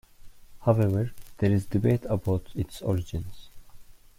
However, 0.61 1.11
there 1.37 1.51
is 1.51 1.67
debate 1.67 2.05
about 2.05 2.47
its 2.55 2.81
origins. 2.81 3.49